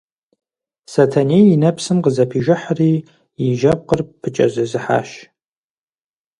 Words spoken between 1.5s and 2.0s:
и нэпсым